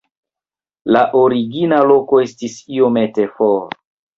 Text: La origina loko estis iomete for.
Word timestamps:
La 0.95 1.03
origina 1.19 1.81
loko 1.91 2.23
estis 2.25 2.59
iomete 2.79 3.29
for. 3.39 3.65